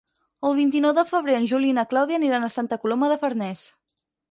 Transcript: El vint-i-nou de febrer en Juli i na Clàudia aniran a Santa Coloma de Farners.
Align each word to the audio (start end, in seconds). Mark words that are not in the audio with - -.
El 0.47 0.55
vint-i-nou 0.59 0.93
de 0.99 1.03
febrer 1.09 1.35
en 1.41 1.45
Juli 1.51 1.69
i 1.73 1.77
na 1.79 1.85
Clàudia 1.93 2.19
aniran 2.23 2.49
a 2.49 2.51
Santa 2.57 2.81
Coloma 2.87 3.13
de 3.15 3.21
Farners. 3.27 3.65